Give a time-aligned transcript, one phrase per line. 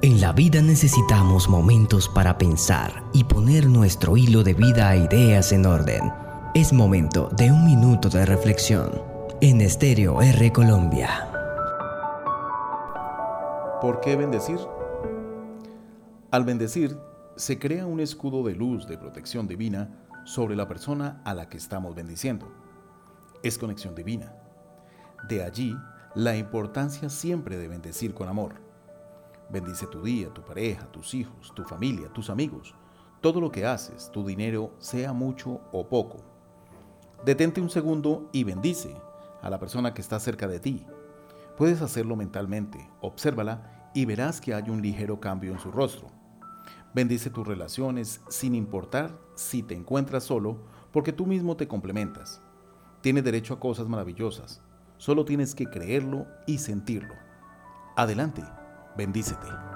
[0.00, 5.50] En la vida necesitamos momentos para pensar y poner nuestro hilo de vida a ideas
[5.50, 6.12] en orden.
[6.54, 8.92] Es momento de un minuto de reflexión
[9.40, 11.28] en Estéreo R Colombia.
[13.80, 14.60] ¿Por qué bendecir?
[16.30, 16.96] Al bendecir,
[17.34, 21.56] se crea un escudo de luz de protección divina sobre la persona a la que
[21.56, 22.46] estamos bendiciendo.
[23.42, 24.32] Es conexión divina.
[25.28, 25.76] De allí
[26.14, 28.67] la importancia siempre de bendecir con amor
[29.50, 32.74] Bendice tu día, tu pareja, tus hijos, tu familia, tus amigos,
[33.22, 36.18] todo lo que haces, tu dinero, sea mucho o poco.
[37.24, 38.94] Detente un segundo y bendice
[39.40, 40.84] a la persona que está cerca de ti.
[41.56, 46.08] Puedes hacerlo mentalmente, obsérvala y verás que hay un ligero cambio en su rostro.
[46.94, 50.58] Bendice tus relaciones sin importar si te encuentras solo,
[50.92, 52.40] porque tú mismo te complementas.
[53.00, 54.60] Tienes derecho a cosas maravillosas,
[54.98, 57.14] solo tienes que creerlo y sentirlo.
[57.96, 58.42] Adelante.
[58.98, 59.67] Bendícete.